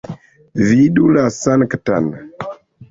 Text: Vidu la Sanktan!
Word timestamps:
Vidu 0.69 1.11
la 1.19 1.29
Sanktan! 1.39 2.13